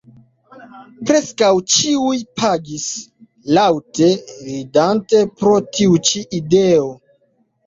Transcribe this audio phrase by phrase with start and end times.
[1.09, 2.85] Preskaŭ ĉiuj pagis,
[3.59, 4.09] laŭte
[4.47, 6.91] ridante pro tiu ĉi ideo.